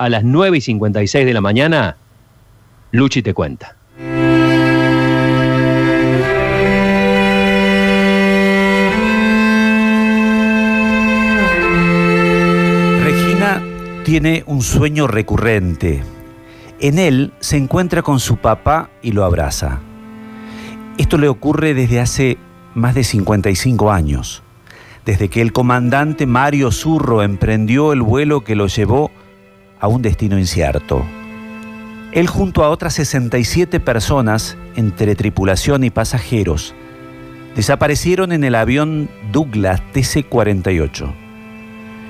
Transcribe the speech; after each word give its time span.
a 0.00 0.08
las 0.08 0.24
9 0.24 0.56
y 0.56 0.60
56 0.62 1.26
de 1.26 1.34
la 1.34 1.42
mañana, 1.42 1.98
Luchi 2.90 3.20
te 3.20 3.34
cuenta. 3.34 3.76
Regina 13.04 13.62
tiene 14.02 14.42
un 14.46 14.62
sueño 14.62 15.06
recurrente. 15.06 16.02
En 16.80 16.98
él 16.98 17.34
se 17.40 17.58
encuentra 17.58 18.00
con 18.00 18.20
su 18.20 18.38
papá 18.38 18.88
y 19.02 19.12
lo 19.12 19.26
abraza. 19.26 19.80
Esto 20.96 21.18
le 21.18 21.28
ocurre 21.28 21.74
desde 21.74 22.00
hace 22.00 22.38
más 22.74 22.94
de 22.94 23.04
55 23.04 23.92
años, 23.92 24.42
desde 25.04 25.28
que 25.28 25.42
el 25.42 25.52
comandante 25.52 26.24
Mario 26.24 26.72
Zurro 26.72 27.22
emprendió 27.22 27.92
el 27.92 28.00
vuelo 28.00 28.40
que 28.44 28.56
lo 28.56 28.66
llevó 28.66 29.10
a 29.80 29.88
un 29.88 30.02
destino 30.02 30.38
incierto. 30.38 31.04
Él 32.12 32.26
junto 32.26 32.64
a 32.64 32.70
otras 32.70 32.94
67 32.94 33.80
personas, 33.80 34.56
entre 34.76 35.14
tripulación 35.14 35.84
y 35.84 35.90
pasajeros, 35.90 36.74
desaparecieron 37.54 38.32
en 38.32 38.44
el 38.44 38.54
avión 38.54 39.08
Douglas 39.32 39.80
TC-48. 39.92 41.12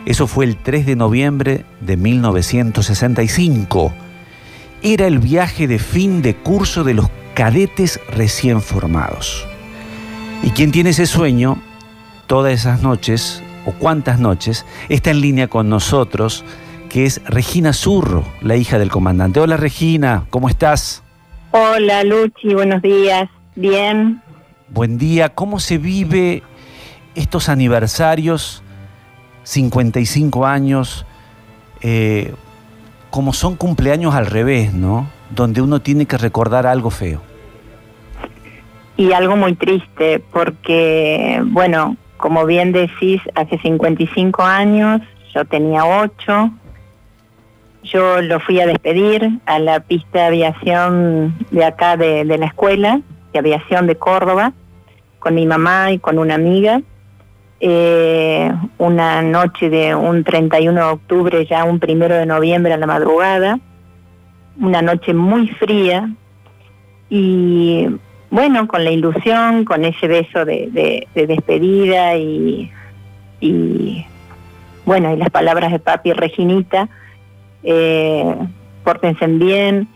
Eso 0.06 0.26
fue 0.26 0.46
el 0.46 0.56
3 0.56 0.86
de 0.86 0.96
noviembre 0.96 1.64
de 1.80 1.96
1965. 1.96 3.92
Era 4.82 5.06
el 5.06 5.18
viaje 5.18 5.66
de 5.68 5.78
fin 5.78 6.22
de 6.22 6.34
curso 6.34 6.84
de 6.84 6.94
los 6.94 7.10
cadetes 7.34 8.00
recién 8.10 8.62
formados. 8.62 9.46
Y 10.42 10.50
quien 10.50 10.72
tiene 10.72 10.90
ese 10.90 11.06
sueño, 11.06 11.58
todas 12.26 12.54
esas 12.54 12.80
noches, 12.80 13.42
o 13.66 13.72
cuántas 13.72 14.18
noches, 14.18 14.64
está 14.88 15.10
en 15.10 15.20
línea 15.20 15.48
con 15.48 15.68
nosotros, 15.68 16.44
que 16.90 17.06
es 17.06 17.22
Regina 17.24 17.72
Zurro, 17.72 18.24
la 18.42 18.56
hija 18.56 18.78
del 18.78 18.90
comandante. 18.90 19.40
Hola 19.40 19.56
Regina, 19.56 20.24
¿cómo 20.28 20.48
estás? 20.50 21.02
Hola 21.52 22.04
Luchi, 22.04 22.52
buenos 22.52 22.82
días. 22.82 23.30
Bien. 23.56 24.20
Buen 24.68 24.98
día, 24.98 25.30
¿cómo 25.30 25.58
se 25.60 25.78
vive 25.78 26.42
estos 27.14 27.48
aniversarios? 27.48 28.62
55 29.44 30.44
años, 30.44 31.06
eh, 31.80 32.34
como 33.08 33.32
son 33.32 33.56
cumpleaños 33.56 34.14
al 34.14 34.26
revés, 34.26 34.74
¿no? 34.74 35.08
Donde 35.30 35.62
uno 35.62 35.80
tiene 35.80 36.04
que 36.04 36.18
recordar 36.18 36.66
algo 36.66 36.90
feo 36.90 37.22
y 39.00 39.14
algo 39.14 39.34
muy 39.34 39.54
triste 39.54 40.22
porque, 40.30 41.40
bueno, 41.46 41.96
como 42.18 42.44
bien 42.44 42.70
decís, 42.70 43.22
hace 43.34 43.56
55 43.58 44.42
años, 44.42 45.00
yo 45.34 45.46
tenía 45.46 45.86
8, 45.86 46.50
yo 47.82 48.20
lo 48.22 48.40
fui 48.40 48.60
a 48.60 48.66
despedir 48.66 49.40
a 49.46 49.58
la 49.58 49.80
pista 49.80 50.20
de 50.20 50.26
aviación 50.26 51.34
de 51.50 51.64
acá 51.64 51.96
de, 51.96 52.24
la 52.24 52.46
escuela, 52.46 53.00
de 53.32 53.38
aviación 53.38 53.86
de 53.86 53.96
Córdoba, 53.96 54.52
con 55.18 55.34
mi 55.34 55.46
mamá 55.46 55.92
y 55.92 55.98
con 55.98 56.18
una 56.18 56.34
amiga. 56.34 56.82
Eh, 57.62 58.50
una 58.78 59.20
noche 59.20 59.68
de 59.68 59.94
un 59.94 60.24
31 60.24 60.80
de 60.80 60.92
octubre, 60.92 61.46
ya 61.46 61.64
un 61.64 61.78
primero 61.78 62.14
de 62.14 62.24
noviembre 62.24 62.72
a 62.72 62.78
la 62.78 62.86
madrugada, 62.86 63.58
una 64.58 64.80
noche 64.80 65.12
muy 65.12 65.48
fría 65.48 66.08
y 67.10 67.86
bueno, 68.30 68.68
con 68.68 68.84
la 68.84 68.90
ilusión, 68.92 69.64
con 69.64 69.84
ese 69.84 70.06
beso 70.06 70.44
de, 70.44 71.06
despedida 71.14 72.16
y, 72.16 72.70
bueno, 74.84 75.12
y 75.12 75.16
las 75.16 75.30
palabras 75.30 75.72
de 75.72 75.80
papi 75.80 76.12
Reginita, 76.12 76.88
eh, 77.62 78.34
pórtense 78.84 79.26
bien. 79.26 79.88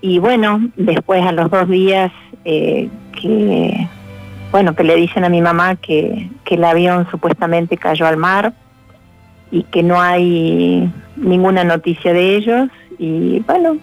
Y 0.00 0.18
bueno, 0.18 0.60
después 0.76 1.24
a 1.24 1.32
los 1.32 1.50
dos 1.50 1.68
días 1.68 2.12
eh, 2.44 2.88
que, 3.20 3.88
bueno, 4.52 4.74
que 4.74 4.84
le 4.84 4.96
dicen 4.96 5.24
a 5.24 5.28
mi 5.28 5.42
mamá 5.42 5.76
que, 5.76 6.30
que 6.44 6.54
el 6.54 6.64
avión 6.64 7.06
supuestamente 7.10 7.76
cayó 7.76 8.06
al 8.06 8.16
mar 8.16 8.52
y 9.50 9.64
que 9.64 9.82
no 9.82 10.00
hay 10.00 10.92
ninguna 11.16 11.64
noticia 11.64 12.12
de 12.12 12.36
ellos. 12.36 12.68
Y 12.98 13.40
bueno, 13.40 13.76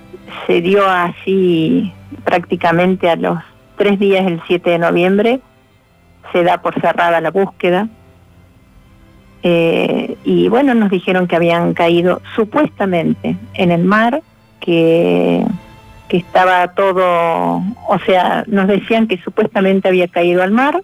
se 0.48 0.62
dio 0.62 0.88
así 0.88 1.92
prácticamente 2.24 3.10
a 3.10 3.16
los 3.16 3.40
tres 3.78 4.00
días 4.00 4.26
el 4.26 4.42
7 4.48 4.70
de 4.70 4.80
noviembre 4.80 5.42
se 6.32 6.44
da 6.44 6.62
por 6.62 6.80
cerrada 6.82 7.22
la 7.22 7.32
búsqueda. 7.32 7.88
Eh, 9.48 10.18
y 10.24 10.48
bueno, 10.48 10.74
nos 10.74 10.90
dijeron 10.90 11.28
que 11.28 11.36
habían 11.36 11.76
caído 11.76 12.20
supuestamente 12.36 13.38
en 13.54 13.72
el 13.72 13.84
mar, 13.84 14.24
que, 14.60 15.46
que 16.08 16.18
estaba 16.18 16.70
todo, 16.70 17.62
o 17.88 18.00
sea, 18.08 18.44
nos 18.48 18.68
decían 18.68 19.08
que 19.08 19.22
supuestamente 19.22 19.88
había 19.88 20.08
caído 20.08 20.42
al 20.42 20.50
mar, 20.50 20.82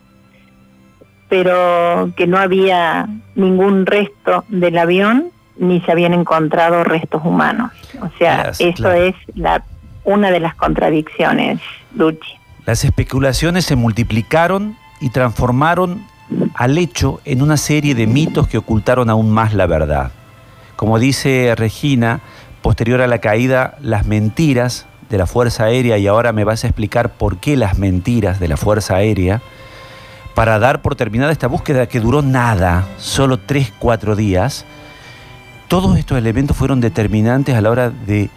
pero 1.27 2.11
que 2.15 2.27
no 2.27 2.37
había 2.37 3.09
ningún 3.33 3.87
resto 3.87 4.45
del 4.49 4.77
avión 4.77 5.31
ni 5.57 5.81
se 5.81 5.91
habían 5.91 6.13
encontrado 6.13 6.83
restos 6.83 7.25
humanos. 7.25 7.71
O 7.99 8.11
sea, 8.19 8.51
eso 8.59 8.91
es 8.91 9.15
la, 9.33 9.63
una 10.03 10.29
de 10.29 10.39
las 10.39 10.53
contradicciones, 10.53 11.59
Luchi. 11.95 12.35
Las 12.67 12.85
especulaciones 12.85 13.65
se 13.65 13.75
multiplicaron 13.75 14.77
y 14.99 15.09
transformaron 15.09 16.10
al 16.53 16.77
hecho 16.77 17.21
en 17.25 17.41
una 17.41 17.57
serie 17.57 17.95
de 17.95 18.07
mitos 18.07 18.47
que 18.47 18.57
ocultaron 18.57 19.09
aún 19.09 19.31
más 19.31 19.53
la 19.53 19.65
verdad. 19.65 20.11
Como 20.75 20.99
dice 20.99 21.53
Regina, 21.55 22.21
posterior 22.61 23.01
a 23.01 23.07
la 23.07 23.19
caída, 23.19 23.75
las 23.81 24.05
mentiras 24.05 24.85
de 25.09 25.17
la 25.17 25.27
Fuerza 25.27 25.65
Aérea, 25.65 25.97
y 25.97 26.07
ahora 26.07 26.31
me 26.31 26.43
vas 26.43 26.63
a 26.63 26.67
explicar 26.67 27.13
por 27.13 27.37
qué 27.37 27.57
las 27.57 27.77
mentiras 27.77 28.39
de 28.39 28.47
la 28.47 28.57
Fuerza 28.57 28.95
Aérea, 28.95 29.41
para 30.35 30.59
dar 30.59 30.81
por 30.81 30.95
terminada 30.95 31.31
esta 31.31 31.47
búsqueda 31.47 31.87
que 31.87 31.99
duró 31.99 32.21
nada, 32.21 32.87
solo 32.97 33.37
tres, 33.37 33.73
cuatro 33.77 34.15
días, 34.15 34.65
todos 35.67 35.97
estos 35.97 36.17
elementos 36.17 36.55
fueron 36.55 36.81
determinantes 36.81 37.55
a 37.55 37.61
la 37.61 37.69
hora 37.69 37.89
de 37.89 38.29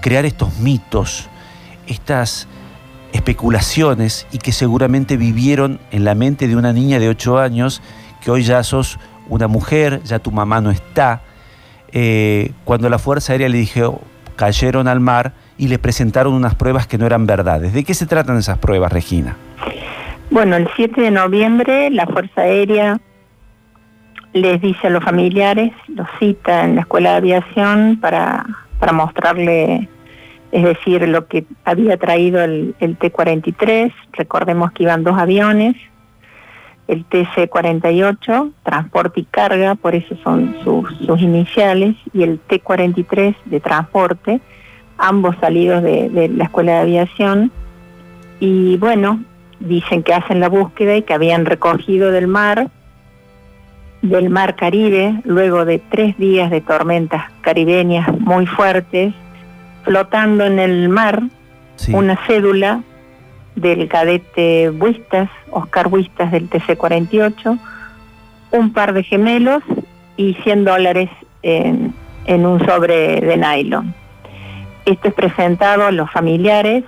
crear 0.00 0.24
estos 0.24 0.58
mitos, 0.58 1.28
estas 1.86 2.48
especulaciones 3.16 4.26
y 4.30 4.38
que 4.38 4.52
seguramente 4.52 5.16
vivieron 5.16 5.80
en 5.90 6.04
la 6.04 6.14
mente 6.14 6.46
de 6.48 6.56
una 6.56 6.72
niña 6.72 6.98
de 6.98 7.08
8 7.08 7.38
años, 7.38 7.82
que 8.22 8.30
hoy 8.30 8.42
ya 8.42 8.62
sos 8.62 8.98
una 9.28 9.48
mujer, 9.48 10.02
ya 10.04 10.18
tu 10.18 10.30
mamá 10.30 10.60
no 10.60 10.70
está, 10.70 11.22
eh, 11.92 12.52
cuando 12.64 12.88
la 12.88 12.98
Fuerza 12.98 13.32
Aérea 13.32 13.48
le 13.48 13.58
dijo, 13.58 14.00
cayeron 14.36 14.86
al 14.86 15.00
mar 15.00 15.32
y 15.58 15.68
le 15.68 15.78
presentaron 15.78 16.34
unas 16.34 16.54
pruebas 16.54 16.86
que 16.86 16.98
no 16.98 17.06
eran 17.06 17.26
verdades. 17.26 17.72
¿De 17.72 17.84
qué 17.84 17.94
se 17.94 18.06
tratan 18.06 18.36
esas 18.36 18.58
pruebas, 18.58 18.92
Regina? 18.92 19.36
Bueno, 20.30 20.56
el 20.56 20.68
7 20.76 21.00
de 21.00 21.10
noviembre 21.10 21.90
la 21.90 22.06
Fuerza 22.06 22.42
Aérea 22.42 23.00
les 24.32 24.60
dice 24.60 24.88
a 24.88 24.90
los 24.90 25.02
familiares, 25.02 25.72
los 25.88 26.06
cita 26.18 26.64
en 26.64 26.74
la 26.74 26.82
Escuela 26.82 27.12
de 27.12 27.16
Aviación 27.16 27.98
para, 28.00 28.44
para 28.78 28.92
mostrarle 28.92 29.88
es 30.52 30.64
decir, 30.64 31.06
lo 31.08 31.26
que 31.26 31.44
había 31.64 31.96
traído 31.96 32.42
el, 32.42 32.74
T-43, 32.78 33.92
recordemos 34.12 34.72
que 34.72 34.84
iban 34.84 35.04
dos 35.04 35.18
aviones, 35.18 35.76
el 36.88 37.04
TC-48, 37.08 38.52
transporte 38.62 39.20
y 39.20 39.24
carga, 39.24 39.74
por 39.74 39.94
eso 39.94 40.16
son 40.22 40.54
sus, 40.62 41.20
iniciales, 41.20 41.96
y 42.12 42.22
el 42.22 42.38
T-43 42.38 43.34
de 43.44 43.60
transporte, 43.60 44.40
ambos 44.98 45.36
salidos 45.40 45.82
de, 45.82 46.08
de 46.08 46.28
la 46.28 46.44
Escuela 46.44 46.72
de 46.74 46.78
Aviación, 46.78 47.50
y 48.38 48.76
bueno, 48.76 49.20
dicen 49.60 50.02
que 50.02 50.14
hacen 50.14 50.40
la 50.40 50.48
búsqueda 50.48 50.96
y 50.96 51.02
que 51.02 51.14
habían 51.14 51.44
recogido 51.44 52.12
del 52.12 52.28
mar, 52.28 52.68
del 54.02 54.30
mar 54.30 54.54
Caribe, 54.54 55.20
luego 55.24 55.64
de 55.64 55.78
tres 55.78 56.16
días 56.18 56.50
de 56.50 56.60
tormentas 56.60 57.24
caribeñas 57.40 58.08
muy 58.20 58.46
fuertes, 58.46 59.14
flotando 59.86 60.44
en 60.44 60.58
el 60.58 60.88
mar 60.88 61.22
una 61.92 62.18
cédula 62.26 62.82
del 63.54 63.88
cadete 63.88 64.68
Buistas, 64.70 65.30
Oscar 65.50 65.88
Buistas 65.88 66.32
del 66.32 66.50
TC-48, 66.50 67.58
un 68.50 68.72
par 68.72 68.92
de 68.92 69.04
gemelos 69.04 69.62
y 70.16 70.34
100 70.42 70.64
dólares 70.64 71.08
en, 71.42 71.94
un 72.26 72.66
sobre 72.66 73.20
de 73.20 73.36
nylon. 73.36 73.94
Esto 74.84 75.08
es 75.08 75.14
presentado 75.14 75.86
a 75.86 75.92
los 75.92 76.10
familiares 76.10 76.84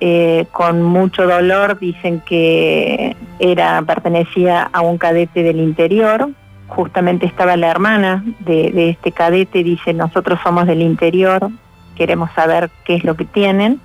eh, 0.00 0.46
con 0.50 0.82
mucho 0.82 1.26
dolor, 1.26 1.78
dicen 1.78 2.20
que 2.20 3.16
era 3.38 3.80
pertenecía 3.82 4.68
a 4.72 4.80
un 4.80 4.98
cadete 4.98 5.44
del 5.44 5.60
interior, 5.60 6.30
justamente 6.68 7.26
estaba 7.26 7.56
la 7.56 7.68
hermana 7.68 8.24
de, 8.40 8.90
este 8.90 9.12
cadete, 9.12 9.64
dice, 9.64 9.92
nosotros 9.94 10.38
somos 10.42 10.66
del 10.66 10.82
interior, 10.82 11.50
queremos 11.96 12.30
saber 12.32 12.70
qué 12.84 12.94
es 12.94 13.04
lo 13.04 13.16
que 13.16 13.24
tienen. 13.24 13.80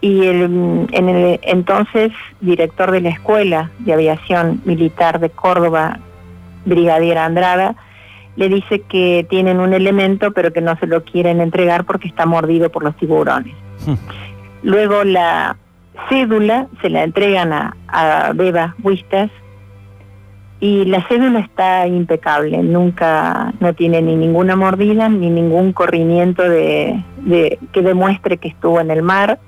Y 0.00 0.26
el, 0.26 0.86
en 0.92 1.08
el 1.08 1.40
entonces 1.42 2.12
director 2.40 2.90
de 2.90 3.00
la 3.00 3.08
Escuela 3.08 3.70
de 3.78 3.94
Aviación 3.94 4.60
Militar 4.64 5.18
de 5.18 5.30
Córdoba, 5.30 5.98
Brigadier 6.66 7.18
Andrada, 7.18 7.74
le 8.36 8.48
dice 8.48 8.80
que 8.82 9.26
tienen 9.30 9.60
un 9.60 9.72
elemento 9.72 10.32
pero 10.32 10.52
que 10.52 10.60
no 10.60 10.76
se 10.76 10.86
lo 10.86 11.04
quieren 11.04 11.40
entregar 11.40 11.84
porque 11.84 12.08
está 12.08 12.26
mordido 12.26 12.70
por 12.70 12.84
los 12.84 12.94
tiburones. 12.96 13.54
Hmm. 13.86 13.94
Luego 14.62 15.04
la 15.04 15.56
cédula 16.10 16.66
se 16.82 16.90
la 16.90 17.04
entregan 17.04 17.52
a, 17.52 17.76
a 17.88 18.32
Beba 18.34 18.74
Huistas 18.82 19.30
y 20.60 20.84
la 20.84 21.06
cédula 21.08 21.40
está 21.40 21.86
impecable, 21.86 22.62
nunca, 22.62 23.52
no 23.60 23.74
tiene 23.74 24.00
ni 24.00 24.16
ninguna 24.16 24.56
mordida 24.56 25.08
ni 25.08 25.28
ningún 25.28 25.72
corrimiento 25.72 26.42
de, 26.42 27.02
que 27.72 27.82
demuestre 27.82 28.38
que 28.38 28.48
estuvo 28.48 28.80
en 28.80 28.90
el 28.90 29.02
mar. 29.02 29.38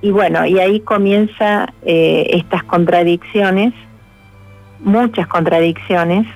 Y 0.00 0.10
bueno, 0.10 0.44
y 0.44 0.58
ahí 0.58 0.80
comienza 0.80 1.72
eh, 1.82 2.26
estas 2.30 2.64
contradicciones, 2.64 3.74
muchas 4.80 5.26
contradicciones, 5.28 6.26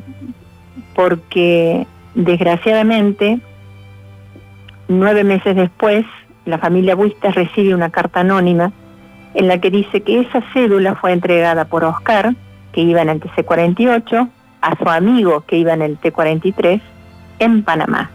porque 0.94 1.87
desgraciadamente, 2.14 3.40
nueve 4.87 5.25
meses 5.25 5.56
después, 5.56 6.05
la 6.44 6.58
familia 6.58 6.94
Buista 6.94 7.31
recibe 7.31 7.75
una 7.75 7.90
carta 7.90 8.20
anónima 8.20 8.73
en 9.35 9.49
la 9.49 9.61
que 9.61 9.70
dice 9.70 10.02
que 10.02 10.20
esa 10.20 10.43
cédula 10.52 10.94
fue 10.94 11.12
entregada 11.12 11.67
por 11.67 11.85
Oscar, 11.85 12.35
que 12.72 12.80
iba 12.82 13.02
en 13.02 13.08
el 13.08 13.20
TC-48, 13.20 14.28
a 14.60 14.76
su 14.76 14.88
amigo 14.88 15.42
que 15.46 15.56
iba 15.56 15.72
en 15.72 15.82
el 15.82 15.98
T-43, 15.98 16.80
en 17.38 17.62
Panamá, 17.62 18.10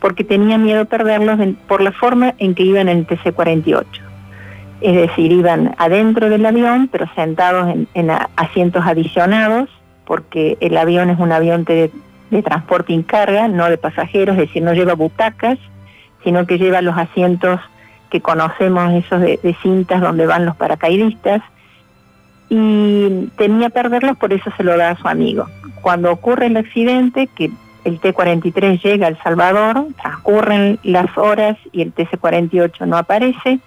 porque 0.00 0.24
tenía 0.24 0.58
miedo 0.58 0.80
de 0.80 0.86
perderlos 0.86 1.38
por 1.68 1.82
la 1.82 1.92
forma 1.92 2.34
en 2.38 2.54
que 2.54 2.62
iban 2.62 2.88
en 2.88 2.98
el 2.98 3.06
TC-48. 3.06 3.84
Es 4.80 4.96
decir, 4.96 5.30
iban 5.30 5.74
adentro 5.76 6.30
del 6.30 6.46
avión, 6.46 6.88
pero 6.90 7.06
sentados 7.14 7.74
en 7.92 8.10
asientos 8.36 8.86
adicionados 8.86 9.68
porque 10.10 10.58
el 10.58 10.76
avión 10.76 11.08
es 11.08 11.20
un 11.20 11.30
avión 11.30 11.62
de, 11.62 11.92
transporte 12.42 12.92
en 12.92 13.04
carga, 13.04 13.46
no 13.46 13.70
de 13.70 13.78
pasajeros, 13.78 14.34
es 14.34 14.48
decir, 14.48 14.60
no 14.60 14.74
lleva 14.74 14.94
butacas, 14.94 15.56
sino 16.24 16.46
que 16.46 16.58
lleva 16.58 16.82
los 16.82 16.98
asientos 16.98 17.60
que 18.10 18.20
conocemos, 18.20 18.92
esos 18.92 19.20
de, 19.20 19.56
cintas 19.62 20.00
donde 20.00 20.26
van 20.26 20.46
los 20.46 20.56
paracaidistas, 20.56 21.42
y 22.50 23.28
temía 23.36 23.70
perderlos, 23.70 24.18
por 24.18 24.32
eso 24.32 24.50
se 24.56 24.64
lo 24.64 24.76
da 24.76 24.90
a 24.90 24.96
su 24.96 25.08
amigo. 25.08 25.48
Cuando 25.80 26.10
ocurre 26.12 26.46
el 26.46 26.56
accidente, 26.56 27.28
que 27.28 27.50
el 27.84 28.00
T-43 28.00 28.82
llega 28.82 29.06
a 29.06 29.10
El 29.10 29.18
Salvador, 29.22 29.86
transcurren 30.02 30.78
las 30.82 31.16
horas 31.16 31.56
y 31.72 31.80
el 31.82 31.94
TC-48 31.94 32.86
no 32.86 32.98
aparece, 32.98 33.60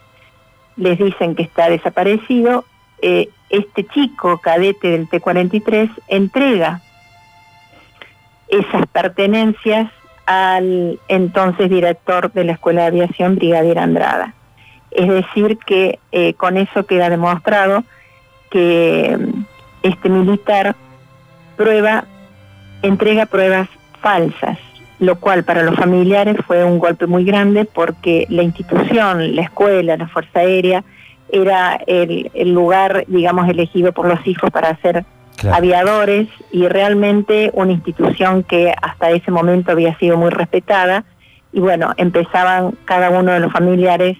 les 0.75 0.99
dicen 0.99 1.35
que 1.35 1.43
está 1.43 1.69
desaparecido, 1.69 2.65
eh, 3.01 3.29
este 3.49 3.85
chico 3.85 4.39
cadete 4.39 4.89
del 4.89 5.07
T-43 5.07 5.89
entrega 6.09 6.81
esas 8.49 8.85
pertenencias 8.87 9.89
al 10.25 10.99
entonces 11.07 11.69
director 11.69 12.31
de 12.33 12.43
la 12.43 12.51
Escuela 12.53 12.81
de 12.81 12.87
Aviación, 12.87 13.35
Brigadier 13.35 13.79
Andrada. 13.79 14.33
Es 14.91 15.07
decir, 15.07 15.57
que 15.65 15.99
eh, 16.11 16.33
con 16.33 16.57
eso 16.57 16.85
queda 16.85 17.09
demostrado 17.09 17.83
que 18.53 19.17
este 19.81 20.09
militar 20.09 20.75
prueba, 21.57 22.05
entrega 22.83 23.25
pruebas 23.25 23.67
falsas, 23.99 24.59
lo 24.99 25.15
cual 25.19 25.43
para 25.43 25.63
los 25.63 25.75
familiares 25.75 26.37
fue 26.45 26.63
un 26.63 26.77
golpe 26.77 27.07
muy 27.07 27.25
grande 27.25 27.65
porque 27.65 28.27
la 28.29 28.43
institución, 28.43 29.35
la 29.35 29.41
escuela, 29.41 29.97
la 29.97 30.07
Fuerza 30.07 30.41
Aérea, 30.41 30.83
era 31.29 31.79
el, 31.87 32.29
lugar, 32.53 33.05
digamos, 33.07 33.49
elegido 33.49 33.91
por 33.91 34.07
los 34.07 34.25
hijos 34.27 34.51
para 34.51 34.77
ser 34.81 35.03
aviadores 35.51 36.27
y 36.51 36.67
realmente 36.67 37.49
una 37.55 37.71
institución 37.71 38.43
que 38.43 38.71
hasta 38.79 39.09
ese 39.09 39.31
momento 39.31 39.71
había 39.71 39.97
sido 39.97 40.15
muy 40.15 40.29
respetada. 40.29 41.05
Y 41.51 41.59
bueno, 41.59 41.93
empezaban 41.97 42.75
cada 42.85 43.09
uno 43.09 43.31
de 43.31 43.39
los 43.39 43.51
familiares 43.51 44.17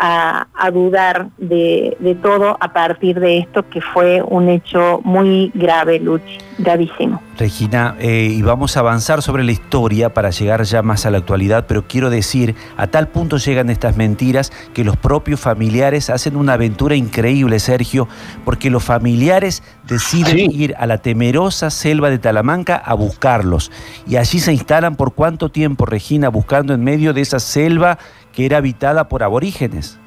a, 0.00 0.70
dudar 0.72 1.30
de, 1.38 1.96
todo 2.22 2.56
a 2.60 2.72
partir 2.72 3.18
de 3.20 3.38
esto 3.38 3.68
que 3.68 3.80
fue 3.80 4.22
un 4.22 4.48
hecho 4.48 5.00
muy 5.04 5.50
grave, 5.54 5.98
Luchi, 5.98 6.38
gravísimo. 6.58 7.20
Regina, 7.36 7.94
eh, 8.00 8.28
y 8.32 8.42
vamos 8.42 8.76
a 8.76 8.80
avanzar 8.80 9.22
sobre 9.22 9.44
la 9.44 9.52
historia 9.52 10.12
para 10.12 10.30
llegar 10.30 10.64
ya 10.64 10.82
más 10.82 11.06
a 11.06 11.10
la 11.10 11.18
actualidad, 11.18 11.66
pero 11.68 11.86
quiero 11.86 12.10
decir, 12.10 12.56
a 12.76 12.88
tal 12.88 13.08
punto 13.08 13.36
llegan 13.36 13.70
estas 13.70 13.96
mentiras 13.96 14.52
que 14.74 14.84
los 14.84 14.96
propios 14.96 15.40
familiares 15.40 16.10
hacen 16.10 16.36
una 16.36 16.54
aventura 16.54 16.96
increíble, 16.96 17.60
Sergio, 17.60 18.08
porque 18.44 18.70
los 18.70 18.84
familiares 18.84 19.62
deciden 19.86 20.50
ir 20.50 20.74
a 20.78 20.86
la 20.86 20.98
temerosa 20.98 21.70
selva 21.70 22.10
de 22.10 22.18
Talamanca 22.18 22.76
a 22.76 22.94
buscarlos. 22.94 23.70
Y 24.06 24.16
allí 24.16 24.40
se 24.40 24.52
instalan 24.52 24.96
por 24.96 25.14
cuánto 25.14 25.48
tiempo, 25.48 25.86
Regina, 25.86 26.28
buscando 26.28 26.74
en 26.74 26.82
medio 26.82 27.12
de 27.12 27.20
esa 27.20 27.38
selva 27.38 27.98
que 28.38 28.46
era 28.46 28.58
habitada 28.58 29.08
por 29.08 29.24
aborígenes. 29.24 29.98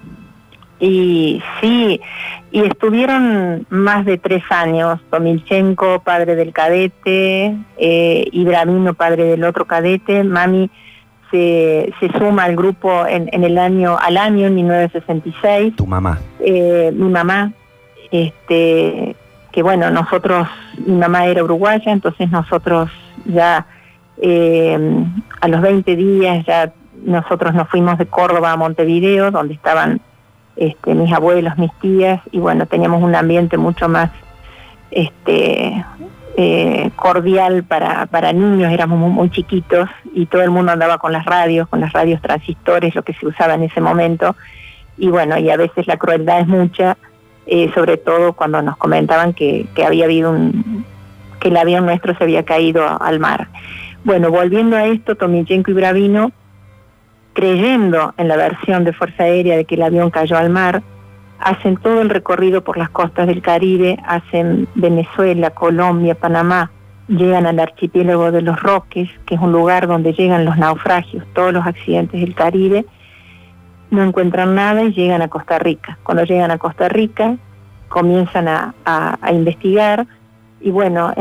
Y 0.80 1.44
sí, 1.60 2.00
y 2.50 2.62
estuvieron 2.62 3.68
más 3.70 4.06
de 4.06 4.18
tres 4.18 4.42
años, 4.50 5.02
Tomilchenko, 5.10 6.00
padre 6.00 6.38
del 6.38 6.54
cadete, 6.54 7.58
eh, 7.78 8.26
Ibramino, 8.32 8.94
padre 8.94 9.26
del 9.26 9.44
otro 9.44 9.66
cadete, 9.66 10.24
Mami 10.24 10.70
se, 11.30 11.94
se 12.00 12.10
suma 12.18 12.46
al 12.46 12.56
grupo 12.56 13.06
en, 13.06 13.44
el 13.44 13.58
año, 13.58 13.98
al 14.00 14.16
año, 14.16 14.48
en 14.48 14.56
1966. 14.56 15.76
Tu 15.76 15.86
mamá. 15.86 16.18
Eh, 16.40 16.90
mi 16.96 17.10
mamá, 17.10 17.52
este, 18.12 19.14
que 19.52 19.62
bueno, 19.62 19.92
nosotros, 19.92 20.48
mi 20.86 20.96
mamá 20.96 21.26
era 21.26 21.44
uruguaya, 21.44 21.92
entonces 21.92 22.32
nosotros 22.32 22.90
ya 23.26 23.66
eh, 24.22 24.80
a 25.42 25.48
los 25.50 25.62
20 25.62 25.98
días 25.98 26.46
ya 26.46 26.72
nosotros 27.04 27.54
nos 27.54 27.68
fuimos 27.70 27.98
de 27.98 28.06
Córdoba 28.06 28.52
a 28.52 28.58
Montevideo, 28.58 29.32
donde 29.32 29.54
estaban 29.54 30.02
este, 30.56 30.94
mis 30.96 31.12
abuelos, 31.12 31.58
mis 31.58 31.74
tías, 31.80 32.22
y 32.32 32.40
bueno, 32.40 32.66
teníamos 32.66 33.02
un 33.02 33.16
ambiente 33.16 33.58
mucho 33.58 33.90
más 33.90 34.12
este, 34.92 35.86
eh, 36.38 36.92
cordial 36.96 37.64
para, 37.64 38.06
para 38.06 38.34
niños, 38.34 38.72
éramos 38.72 39.00
muy, 39.00 39.30
chiquitos 39.30 39.90
y 40.14 40.26
todo 40.26 40.42
el 40.42 40.52
mundo 40.52 40.72
andaba 40.72 40.98
con 40.98 41.14
las 41.14 41.26
radios, 41.26 41.68
con 41.68 41.80
las 41.80 41.94
radios 41.94 42.22
transistores, 42.22 42.94
lo 42.96 43.04
que 43.04 43.14
se 43.14 43.26
usaba 43.28 43.56
en 43.56 43.64
ese 43.64 43.82
momento, 43.82 44.36
y 44.98 45.08
bueno, 45.08 45.38
y 45.38 45.50
a 45.50 45.58
veces 45.58 45.88
la 45.88 45.98
crueldad 45.98 46.42
es 46.42 46.48
mucha, 46.48 46.98
eh, 47.48 47.72
sobre 47.74 47.98
todo 47.98 48.34
cuando 48.34 48.62
nos 48.62 48.78
comentaban 48.78 49.34
que, 49.34 49.68
que 49.74 49.86
había 49.86 50.06
habido 50.06 50.32
un, 50.32 50.86
que 51.40 51.48
el 51.48 51.58
avión 51.58 51.86
nuestro 51.86 52.16
se 52.16 52.24
había 52.24 52.44
caído 52.44 52.86
al 53.02 53.20
mar. 53.20 53.48
Bueno, 54.04 54.30
volviendo 54.30 54.78
a 54.78 54.86
esto, 54.86 55.16
Tomichenko 55.16 55.72
y 55.72 55.74
Bravino 55.74 56.32
creyendo 57.34 58.14
en 58.18 58.28
la 58.28 58.38
versión 58.38 58.84
de 58.84 58.94
Fuerza 58.94 59.24
Aérea 59.24 59.56
de 59.56 59.66
que 59.66 59.76
el 59.76 59.84
avión 59.84 60.10
cayó 60.10 60.38
al 60.38 60.50
mar, 60.50 60.84
hacen 61.40 61.78
todo 61.78 62.02
el 62.02 62.10
recorrido 62.10 62.64
por 62.64 62.78
las 62.78 62.90
costas 62.90 63.28
del 63.28 63.42
Caribe, 63.42 63.98
hacen 64.06 64.68
Venezuela, 64.76 65.52
Colombia, 65.52 66.16
Panamá, 66.16 66.72
llegan 67.08 67.46
al 67.46 67.60
archipiélago 67.60 68.32
de 68.32 68.42
los 68.42 68.62
Roques, 68.62 69.10
que 69.26 69.36
es 69.36 69.42
un 69.42 69.52
lugar 69.52 69.88
donde 69.88 70.14
llegan 70.14 70.46
los 70.46 70.58
naufragios, 70.58 71.26
todos 71.34 71.52
los 71.52 71.66
accidentes 71.66 72.22
del 72.22 72.36
Caribe, 72.36 72.86
no 73.90 74.04
encuentran 74.04 74.56
nada 74.56 74.84
y 74.84 74.94
llegan 74.94 75.22
a 75.22 75.28
Costa 75.28 75.60
Rica. 75.60 75.98
Cuando 76.04 76.24
llegan 76.24 76.52
a 76.52 76.58
Costa 76.58 76.88
Rica, 76.88 77.36
comienzan 77.90 78.48
a, 78.48 78.74
investigar 79.32 80.08
y 80.62 80.70
bueno, 80.70 81.14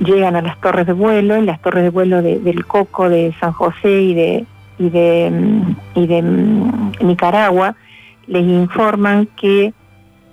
llegan 0.00 0.36
a 0.36 0.42
las 0.42 0.60
torres 0.60 0.86
de 0.86 0.92
vuelo, 0.92 1.38
y 1.38 1.46
las 1.46 1.62
torres 1.62 1.84
de 1.84 1.90
vuelo 1.90 2.20
del 2.20 2.66
Coco, 2.66 3.08
de 3.08 3.32
San 3.40 3.52
José 3.52 4.02
y 4.02 4.14
de, 4.14 4.46
y 4.82 4.90
de, 4.90 5.30
mm, 5.30 5.76
y 5.94 6.06
de 6.06 6.22
mm, 6.22 6.92
Nicaragua 7.02 7.76
les 8.26 8.42
informan 8.42 9.26
que 9.36 9.72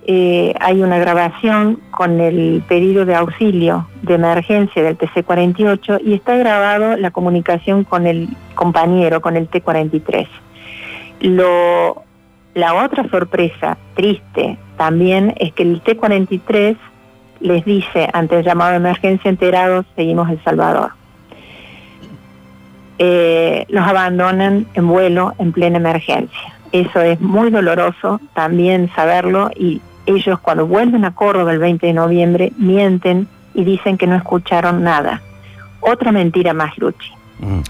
eh, 0.08 0.54
hay 0.60 0.82
una 0.82 0.98
grabación 0.98 1.80
con 1.92 2.20
el 2.20 2.64
pedido 2.68 3.06
de 3.06 3.16
auxilio 3.16 3.88
de 4.02 4.16
emergencia 4.16 4.82
del 4.82 4.98
TC-48 4.98 6.02
y 6.04 6.14
está 6.14 6.36
grabado 6.36 6.98
la 6.98 7.12
comunicación 7.12 7.84
con 7.84 8.08
el 8.08 8.28
compañero, 8.56 9.22
con 9.22 9.38
el 9.38 9.48
T-43. 9.48 10.28
Lo, 11.22 12.04
la 12.56 12.74
otra 12.84 13.08
sorpresa 13.10 13.78
triste 13.94 14.58
también 14.78 15.36
es 15.38 15.54
que 15.54 15.64
el 15.64 15.82
T-43 15.82 16.78
les 17.42 17.66
dice 17.66 18.10
ante 18.14 18.40
el 18.40 18.44
llamado 18.44 18.72
de 18.72 18.78
emergencia 18.78 19.30
enterados, 19.30 19.86
seguimos 19.96 20.30
El 20.30 20.44
Salvador. 20.44 20.99
Eh, 23.02 23.66
los 23.70 23.88
abandonan 23.88 24.68
en 24.74 24.88
vuelo 24.88 25.34
en 25.40 25.54
plena 25.54 25.78
emergencia. 25.78 26.54
Eso 26.74 27.02
es 27.02 27.20
muy 27.22 27.50
doloroso 27.50 28.20
también 28.34 28.92
saberlo 28.94 29.52
y 29.56 29.82
ellos 30.06 30.40
cuando 30.40 30.68
vuelven 30.68 31.06
a 31.06 31.16
Córdoba 31.16 31.54
el 31.54 31.60
20 31.60 31.88
de 31.88 31.94
noviembre 31.94 32.52
mienten 32.58 33.28
y 33.54 33.64
dicen 33.64 33.98
que 33.98 34.06
no 34.06 34.16
escucharon 34.16 34.84
nada. 34.84 35.22
Otra 35.80 36.12
mentira 36.12 36.54
más, 36.54 36.78
Luchi. 36.78 37.12
Mm. 37.40 37.62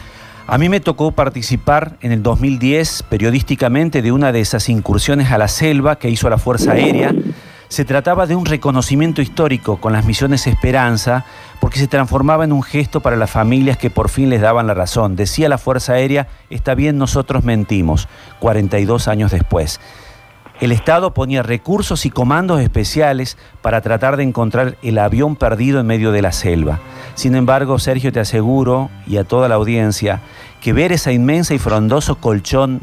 A 0.48 0.57
mí 0.57 0.67
me 0.67 0.79
tocó 0.79 1.12
participar 1.12 1.98
en 2.01 2.12
el 2.12 2.24
2010 2.24 3.03
periodísticamente 3.03 4.01
de 4.01 4.12
una 4.12 4.31
de 4.31 4.39
esas 4.39 4.67
incursiones 4.67 5.31
a 5.31 5.38
la 5.38 5.48
selva 5.48 5.98
que 5.98 6.09
hizo 6.09 6.27
la 6.27 6.39
Fuerza 6.39 6.71
Aérea 6.71 7.13
Se 7.70 7.86
trataba 7.86 8.26
de 8.26 8.36
un 8.36 8.48
reconocimiento 8.48 9.22
histórico 9.22 9.78
con 9.78 9.94
las 9.94 10.04
misiones 10.04 10.48
Esperanza, 10.48 11.24
porque 11.60 11.78
se 11.78 11.88
transformaba 11.88 12.44
en 12.44 12.52
un 12.52 12.64
gesto 12.64 13.00
para 13.00 13.16
las 13.16 13.30
familias 13.30 13.78
que 13.78 13.92
por 13.92 14.10
fin 14.10 14.32
les 14.32 14.42
daban 14.42 14.66
la 14.66 14.74
razón. 14.74 15.16
Decía 15.16 15.50
la 15.50 15.60
Fuerza 15.60 15.94
Aérea, 15.94 16.28
está 16.50 16.74
bien, 16.74 16.98
nosotros 16.98 17.44
mentimos, 17.44 18.08
42 18.40 19.08
años 19.08 19.30
después. 19.30 19.80
El 20.60 20.72
Estado 20.72 21.14
ponía 21.14 21.44
recursos 21.44 22.08
y 22.08 22.10
comandos 22.10 22.60
especiales 22.60 23.38
para 23.62 23.82
tratar 23.82 24.18
de 24.18 24.24
encontrar 24.24 24.76
el 24.82 24.98
avión 24.98 25.36
perdido 25.36 25.80
en 25.80 25.86
medio 25.86 26.12
de 26.12 26.24
la 26.24 26.32
selva. 26.32 26.80
Sin 27.14 27.36
embargo, 27.36 27.78
Sergio, 27.78 28.12
te 28.12 28.20
aseguro, 28.20 28.90
y 29.06 29.18
a 29.18 29.26
toda 29.26 29.48
la 29.48 29.56
audiencia, 29.56 30.22
que 30.60 30.74
ver 30.74 30.92
esa 30.92 31.12
inmensa 31.12 31.54
y 31.54 31.60
frondoso 31.60 32.16
colchón 32.16 32.82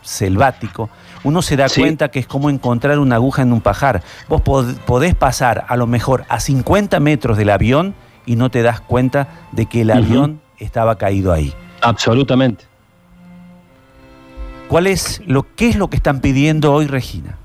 selvático 0.00 0.88
uno 1.24 1.42
se 1.42 1.56
da 1.56 1.68
cuenta 1.68 2.10
que 2.10 2.18
es 2.18 2.26
como 2.26 2.50
encontrar 2.50 2.98
una 2.98 3.16
aguja 3.16 3.42
en 3.42 3.52
un 3.52 3.60
pajar. 3.60 4.02
Vos 4.28 4.42
podés 4.42 5.14
pasar 5.14 5.64
a 5.68 5.76
lo 5.76 5.86
mejor 5.86 6.24
a 6.28 6.40
50 6.40 7.00
metros 7.00 7.36
del 7.36 7.50
avión 7.50 7.94
y 8.26 8.36
no 8.36 8.50
te 8.50 8.62
das 8.62 8.80
cuenta 8.80 9.28
de 9.52 9.66
que 9.66 9.82
el 9.82 9.90
avión 9.90 10.40
estaba 10.58 10.96
caído 10.96 11.32
ahí. 11.32 11.52
Absolutamente. 11.80 12.64
¿Cuál 14.68 14.86
es 14.86 15.22
lo, 15.26 15.46
¿Qué 15.56 15.68
es 15.68 15.76
lo 15.76 15.88
que 15.88 15.96
están 15.96 16.20
pidiendo 16.20 16.72
hoy, 16.72 16.86
Regina? 16.86 17.38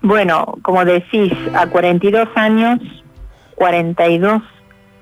Bueno, 0.00 0.54
como 0.62 0.84
decís, 0.84 1.32
a 1.54 1.66
42 1.66 2.28
años, 2.34 2.78
42 3.56 4.42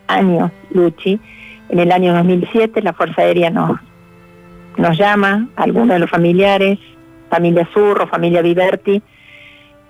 años, 0.09 0.51
Luchi, 0.71 1.21
en 1.69 1.79
el 1.79 1.93
año 1.93 2.15
2007 2.15 2.83
la 2.83 2.93
Fuerza 2.93 3.23
Aérea 3.23 3.51
nos, 3.51 3.81
nos 4.77 4.99
llama, 4.99 5.49
algunos 5.57 5.89
de 5.89 5.99
los 6.01 6.11
familiares, 6.11 6.79
familia 7.33 7.67
Zurro, 7.73 8.07
familia 8.07 8.43
Viverti, 8.43 9.03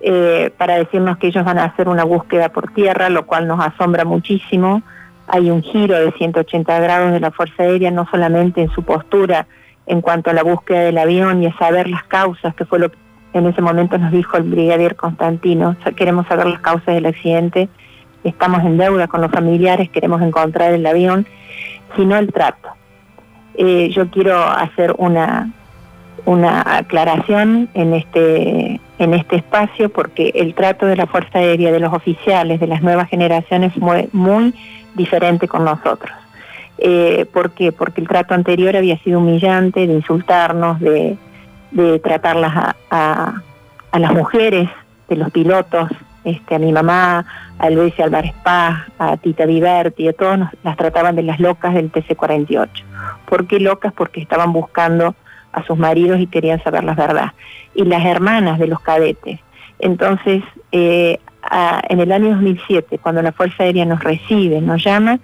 eh, 0.00 0.52
para 0.56 0.76
decirnos 0.76 1.18
que 1.18 1.26
ellos 1.26 1.44
van 1.44 1.58
a 1.58 1.64
hacer 1.64 1.88
una 1.88 2.04
búsqueda 2.04 2.50
por 2.50 2.72
tierra, 2.72 3.08
lo 3.08 3.26
cual 3.26 3.48
nos 3.48 3.58
asombra 3.58 4.04
muchísimo. 4.04 4.82
Hay 5.26 5.50
un 5.50 5.60
giro 5.62 5.98
de 5.98 6.12
180 6.12 6.78
grados 6.78 7.10
de 7.12 7.18
la 7.18 7.32
Fuerza 7.32 7.64
Aérea, 7.64 7.90
no 7.90 8.06
solamente 8.08 8.62
en 8.62 8.70
su 8.70 8.84
postura 8.84 9.48
en 9.86 10.00
cuanto 10.00 10.30
a 10.30 10.32
la 10.32 10.44
búsqueda 10.44 10.82
del 10.82 10.98
avión 10.98 11.42
y 11.42 11.46
a 11.46 11.58
saber 11.58 11.88
las 11.88 12.04
causas, 12.04 12.54
que 12.54 12.64
fue 12.64 12.78
lo 12.78 12.90
que 12.92 12.98
en 13.32 13.46
ese 13.46 13.60
momento 13.60 13.98
nos 13.98 14.12
dijo 14.12 14.36
el 14.36 14.44
brigadier 14.44 14.94
Constantino, 14.94 15.76
queremos 15.96 16.28
saber 16.28 16.46
las 16.46 16.60
causas 16.60 16.94
del 16.94 17.06
accidente, 17.06 17.68
estamos 18.22 18.62
en 18.62 18.78
deuda 18.78 19.08
con 19.08 19.20
los 19.20 19.32
familiares, 19.32 19.90
queremos 19.90 20.22
encontrar 20.22 20.72
el 20.72 20.86
avión, 20.86 21.26
sino 21.96 22.16
el 22.16 22.32
trato. 22.32 22.68
Eh, 23.54 23.90
yo 23.90 24.08
quiero 24.10 24.44
hacer 24.44 24.94
una, 24.98 25.50
una 26.24 26.62
aclaración 26.76 27.68
en 27.74 27.94
este, 27.94 28.80
en 28.98 29.14
este 29.14 29.36
espacio 29.36 29.88
porque 29.88 30.32
el 30.34 30.54
trato 30.54 30.86
de 30.86 30.96
la 30.96 31.06
Fuerza 31.06 31.38
Aérea, 31.38 31.72
de 31.72 31.80
los 31.80 31.92
oficiales, 31.92 32.60
de 32.60 32.66
las 32.66 32.82
nuevas 32.82 33.08
generaciones 33.08 33.72
fue 33.78 34.08
muy 34.12 34.54
diferente 34.94 35.48
con 35.48 35.64
nosotros. 35.64 36.12
Eh, 36.78 37.26
¿Por 37.32 37.52
qué? 37.52 37.72
Porque 37.72 38.00
el 38.00 38.08
trato 38.08 38.34
anterior 38.34 38.76
había 38.76 38.98
sido 38.98 39.18
humillante, 39.18 39.86
de 39.86 39.92
insultarnos, 39.92 40.80
de, 40.80 41.16
de 41.72 41.98
tratarlas 41.98 42.74
a, 42.90 43.42
las 43.92 44.12
mujeres, 44.12 44.68
de 45.08 45.16
los 45.16 45.30
pilotos, 45.30 45.90
este, 46.24 46.54
a 46.54 46.58
mi 46.58 46.72
mamá, 46.72 47.26
a 47.58 47.70
Luis 47.70 47.98
Álvarez 48.00 48.32
Paz, 48.42 48.80
a 48.98 49.16
Tita 49.16 49.44
Diverti, 49.44 50.08
a 50.08 50.12
todos 50.12 50.38
nos, 50.38 50.50
las 50.62 50.76
trataban 50.76 51.16
de 51.16 51.22
las 51.22 51.40
locas 51.40 51.74
del 51.74 51.92
TC-48. 51.92 52.68
¿Por 53.26 53.46
qué 53.46 53.60
locas? 53.60 53.92
Porque 53.92 54.20
estaban 54.20 54.52
buscando 54.52 55.14
a 55.52 55.64
sus 55.64 55.78
maridos 55.78 56.20
y 56.20 56.26
querían 56.26 56.62
saber 56.62 56.84
la 56.84 56.94
verdad. 56.94 57.32
Y 57.74 57.84
las 57.84 58.04
hermanas 58.04 58.58
de 58.58 58.66
los 58.66 58.80
cadetes. 58.80 59.40
Entonces, 59.78 60.42
eh, 60.70 61.18
en 61.88 62.00
el 62.00 62.12
año 62.12 62.30
2007, 62.30 62.98
cuando 62.98 63.22
la 63.22 63.32
Fuerza 63.32 63.64
Aérea 63.64 63.84
nos 63.84 64.02
recibe, 64.02 64.60
nos 64.60 64.82
llama, 64.82 65.18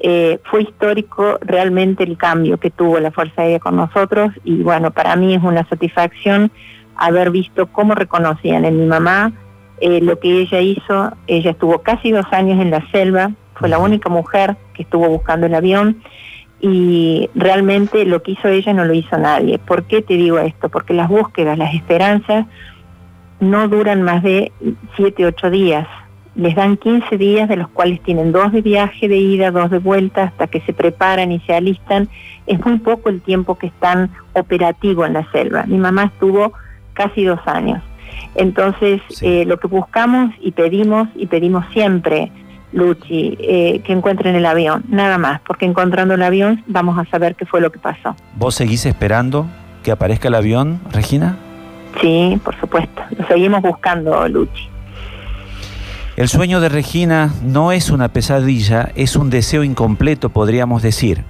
eh, 0.00 0.40
fue 0.44 0.62
histórico 0.62 1.38
realmente 1.40 2.02
el 2.02 2.16
cambio 2.16 2.58
que 2.58 2.70
tuvo 2.70 2.98
la 2.98 3.12
Fuerza 3.12 3.42
Aérea 3.42 3.60
con 3.60 3.76
nosotros 3.76 4.32
y 4.42 4.62
bueno, 4.62 4.90
para 4.90 5.14
mí 5.14 5.34
es 5.34 5.42
una 5.42 5.64
satisfacción 5.68 6.50
haber 6.96 7.30
visto 7.30 7.68
cómo 7.68 7.94
reconocían 7.94 8.64
en 8.64 8.80
mi 8.80 8.86
mamá 8.86 9.32
eh, 9.80 10.00
lo 10.00 10.18
que 10.18 10.40
ella 10.40 10.60
hizo. 10.60 11.12
Ella 11.28 11.52
estuvo 11.52 11.82
casi 11.82 12.10
dos 12.10 12.26
años 12.32 12.60
en 12.60 12.70
la 12.70 12.84
selva, 12.90 13.30
fue 13.54 13.68
la 13.68 13.78
única 13.78 14.08
mujer 14.08 14.56
que 14.74 14.82
estuvo 14.82 15.08
buscando 15.08 15.46
el 15.46 15.54
avión 15.54 16.02
y 16.62 17.28
realmente 17.34 18.04
lo 18.04 18.22
que 18.22 18.32
hizo 18.32 18.46
ella 18.48 18.72
no 18.72 18.84
lo 18.84 18.94
hizo 18.94 19.18
nadie. 19.18 19.58
¿Por 19.58 19.82
qué 19.82 20.00
te 20.00 20.14
digo 20.14 20.38
esto? 20.38 20.68
Porque 20.68 20.94
las 20.94 21.08
búsquedas, 21.08 21.58
las 21.58 21.74
esperanzas 21.74 22.46
no 23.40 23.66
duran 23.66 24.02
más 24.02 24.22
de 24.22 24.52
7, 24.96 25.26
8 25.26 25.50
días. 25.50 25.88
Les 26.36 26.54
dan 26.54 26.76
15 26.76 27.18
días 27.18 27.48
de 27.48 27.56
los 27.56 27.68
cuales 27.68 28.00
tienen 28.02 28.30
dos 28.30 28.52
de 28.52 28.62
viaje 28.62 29.08
de 29.08 29.16
ida, 29.16 29.50
dos 29.50 29.70
de 29.70 29.80
vuelta, 29.80 30.22
hasta 30.22 30.46
que 30.46 30.60
se 30.60 30.72
preparan 30.72 31.32
y 31.32 31.40
se 31.40 31.52
alistan. 31.52 32.08
Es 32.46 32.64
muy 32.64 32.78
poco 32.78 33.08
el 33.08 33.20
tiempo 33.20 33.58
que 33.58 33.66
están 33.66 34.10
operativo 34.34 35.04
en 35.04 35.14
la 35.14 35.30
selva. 35.32 35.64
Mi 35.66 35.78
mamá 35.78 36.04
estuvo 36.04 36.52
casi 36.94 37.24
dos 37.24 37.40
años. 37.46 37.82
Entonces, 38.36 39.02
eh, 39.20 39.44
lo 39.46 39.58
que 39.58 39.66
buscamos 39.66 40.32
y 40.40 40.52
pedimos, 40.52 41.08
y 41.16 41.26
pedimos 41.26 41.64
siempre, 41.72 42.30
Luchi, 42.72 43.36
eh, 43.40 43.80
que 43.84 43.92
encuentren 43.92 44.34
el 44.34 44.46
avión, 44.46 44.84
nada 44.88 45.18
más, 45.18 45.40
porque 45.46 45.66
encontrando 45.66 46.14
el 46.14 46.22
avión 46.22 46.64
vamos 46.66 46.98
a 46.98 47.04
saber 47.10 47.34
qué 47.34 47.46
fue 47.46 47.60
lo 47.60 47.70
que 47.70 47.78
pasó. 47.78 48.16
¿Vos 48.36 48.54
seguís 48.54 48.86
esperando 48.86 49.46
que 49.82 49.90
aparezca 49.90 50.28
el 50.28 50.34
avión, 50.34 50.80
Regina? 50.90 51.36
Sí, 52.00 52.40
por 52.42 52.58
supuesto, 52.58 53.02
lo 53.16 53.26
seguimos 53.26 53.60
buscando, 53.62 54.26
Luchi. 54.28 54.68
El 56.16 56.28
sueño 56.28 56.60
de 56.60 56.68
Regina 56.68 57.32
no 57.42 57.72
es 57.72 57.90
una 57.90 58.08
pesadilla, 58.08 58.90
es 58.94 59.16
un 59.16 59.30
deseo 59.30 59.64
incompleto, 59.64 60.28
podríamos 60.28 60.82
decir. 60.82 61.24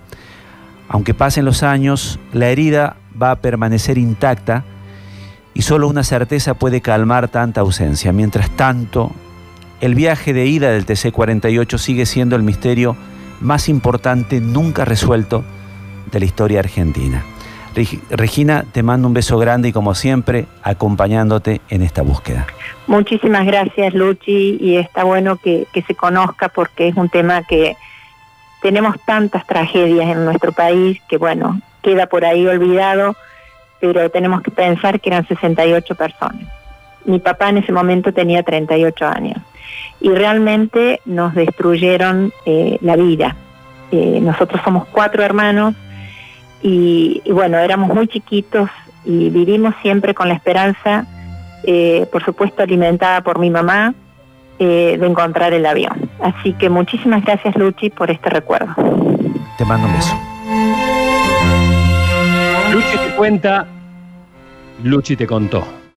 Aunque 0.89 1.15
pasen 1.15 1.45
los 1.45 1.63
años, 1.63 2.19
la 2.33 2.49
herida 2.49 2.97
va 3.21 3.31
a 3.31 3.37
permanecer 3.37 3.97
intacta 3.97 4.65
y 5.55 5.63
solo 5.63 5.89
una 5.89 6.03
certeza 6.03 6.55
puede 6.55 6.81
calmar 6.81 7.29
tanta 7.29 7.61
ausencia. 7.61 8.13
Mientras 8.13 8.51
tanto, 8.51 9.13
el 9.83 9.97
viaje 9.97 10.33
de 10.33 10.47
ida 10.47 10.71
del 10.71 10.87
TC-48 10.87 11.77
sigue 11.77 12.07
siendo 12.07 12.37
el 12.37 12.45
misterio 12.45 12.97
más 13.41 13.69
importante 13.69 14.41
nunca 14.41 14.85
resuelto 14.85 15.43
de 16.13 16.21
la 16.21 16.25
historia 16.25 16.61
argentina. 16.61 17.25
Regina, 18.11 18.65
te 18.71 18.85
mando 18.85 19.09
un 19.09 19.15
beso 19.15 19.39
grande 19.39 19.71
y 19.71 19.73
como 19.73 19.97
siempre, 19.97 20.47
acompañándote 20.63 21.63
en 21.69 21.83
esta 21.83 22.03
búsqueda. 22.03 22.47
Muchísimas 22.87 23.45
gracias, 23.45 23.93
Luchi, 23.93 24.57
y 24.61 24.77
está 24.77 25.03
bueno 25.03 25.37
que, 25.37 25.67
que 25.73 25.83
se 25.83 25.97
conozca 25.97 26.49
porque 26.49 26.87
es 26.87 26.95
un 26.95 27.09
tema 27.09 27.43
que 27.43 27.77
tenemos 28.63 28.95
tantas 29.05 29.45
tragedias 29.47 30.09
en 30.11 30.25
nuestro 30.25 30.53
país 30.53 31.01
que, 31.09 31.17
bueno, 31.17 31.61
queda 31.83 32.07
por 32.07 32.25
ahí 32.25 32.47
olvidado, 32.47 33.17
pero 33.81 34.09
tenemos 34.11 34.43
que 34.43 34.53
pensar 34.53 35.01
que 35.01 35.11
eran 35.11 35.27
68 35.27 35.95
personas. 35.97 36.47
Mi 37.05 37.19
papá 37.19 37.49
en 37.49 37.59
ese 37.59 37.73
momento 37.73 38.13
tenía 38.13 38.45
38 38.45 39.07
años 39.09 39.43
y 40.01 40.11
realmente 40.11 41.01
nos 41.05 41.35
destruyeron 41.35 42.33
eh, 42.45 42.79
la 42.81 42.97
vida. 42.97 43.37
Eh, 43.91 44.21
nosotros 44.21 44.61
somos 44.65 44.87
cuatro 44.89 45.23
hermanos 45.23 45.75
y, 46.63 47.23
bueno, 47.31 47.59
éramos 47.59 47.95
muy 47.95 48.09
chiquitos 48.09 48.71
y 49.05 49.31
vivimos 49.31 49.75
siempre 49.83 50.15
con 50.15 50.29
la 50.29 50.35
esperanza, 50.35 51.07
eh, 51.65 52.07
por 52.11 52.25
supuesto 52.25 52.63
alimentada 52.63 53.23
por 53.23 53.39
mi 53.39 53.51
mamá, 53.51 53.95
de 54.59 54.95
encontrar 54.95 55.53
el 55.55 55.67
avión. 55.67 56.09
Así 56.21 56.53
que 56.53 56.69
muchísimas 56.69 57.25
gracias 57.25 57.57
Luchi 57.57 57.91
por 57.91 58.13
este 58.13 58.31
recuerdo. 58.31 58.73
Te 59.59 59.65
mando 59.65 59.89
un 59.89 59.95
beso. 59.95 60.17
Luchi 62.71 62.97
te 62.97 63.17
cuenta, 63.17 63.67
Luchi 64.85 65.17
te 65.17 65.27
contó. 65.27 65.82